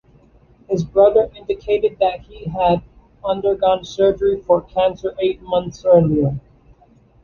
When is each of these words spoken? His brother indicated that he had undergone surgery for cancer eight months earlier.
His 0.67 0.83
brother 0.83 1.29
indicated 1.35 1.97
that 1.99 2.21
he 2.21 2.45
had 2.45 2.81
undergone 3.23 3.83
surgery 3.85 4.41
for 4.41 4.59
cancer 4.61 5.13
eight 5.21 5.43
months 5.43 5.85
earlier. 5.85 6.39